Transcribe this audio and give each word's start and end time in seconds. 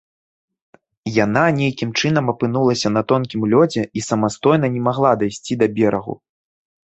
Яна 1.23 1.43
нейкім 1.57 1.89
чынам 2.01 2.31
апынулася 2.33 2.87
на 2.95 3.03
тонкім 3.13 3.41
лёдзе 3.51 3.83
і 4.01 4.05
самастойна 4.09 4.67
не 4.77 4.81
магла 4.87 5.11
дайсці 5.23 5.53
да 5.63 5.71
берагу. 5.77 6.13